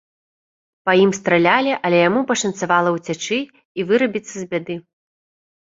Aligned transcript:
Па 0.89 0.95
ім 1.01 1.11
стралялі, 1.17 1.73
але 1.89 1.97
яму 2.09 2.21
пашанцавала 2.31 2.95
ўцячы 2.97 3.39
і 3.45 3.81
вырабіцца 3.93 4.31
з 4.37 4.43
бяды. 4.57 4.75